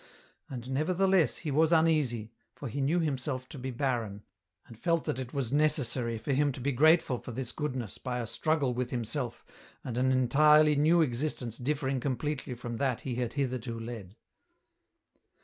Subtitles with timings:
[0.49, 4.23] And nevertheless he was uneasy, for he knew himself to be barren,
[4.65, 8.17] and felt that it was necessary for him to be grateful for this goodness by
[8.17, 9.45] a struggle with himself
[9.83, 14.15] and an entirely new existence differing completely from that he had hitherto led.